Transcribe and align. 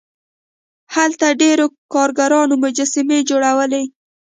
هلته 0.95 1.27
ډیرو 1.41 1.65
کارګرانو 1.93 2.53
مجسمې 2.63 3.19
جوړولې. 3.29 3.83